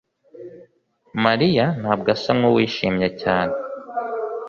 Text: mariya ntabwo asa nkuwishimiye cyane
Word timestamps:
mariya 1.23 1.65
ntabwo 1.81 2.07
asa 2.15 2.31
nkuwishimiye 2.37 3.09
cyane 3.21 3.53